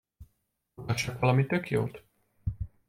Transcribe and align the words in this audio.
Mutassak 0.77 1.19
valami 1.19 1.45
tök 1.47 1.69
jót? 1.69 2.05